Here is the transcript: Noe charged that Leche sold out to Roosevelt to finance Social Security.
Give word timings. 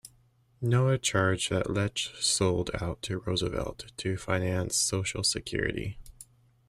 Noe 0.61 0.97
charged 0.97 1.51
that 1.51 1.69
Leche 1.69 2.11
sold 2.19 2.71
out 2.81 3.03
to 3.03 3.19
Roosevelt 3.19 3.91
to 3.97 4.17
finance 4.17 4.75
Social 4.75 5.23
Security. 5.23 5.99